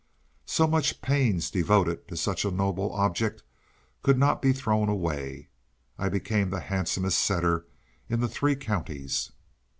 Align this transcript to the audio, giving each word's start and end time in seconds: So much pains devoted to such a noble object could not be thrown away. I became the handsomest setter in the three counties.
So 0.47 0.65
much 0.65 0.99
pains 1.03 1.51
devoted 1.51 2.07
to 2.07 2.17
such 2.17 2.43
a 2.43 2.49
noble 2.49 2.91
object 2.93 3.43
could 4.01 4.17
not 4.17 4.41
be 4.41 4.51
thrown 4.51 4.89
away. 4.89 5.49
I 5.99 6.09
became 6.09 6.49
the 6.49 6.59
handsomest 6.59 7.19
setter 7.19 7.67
in 8.09 8.19
the 8.19 8.27
three 8.27 8.55
counties. 8.55 9.31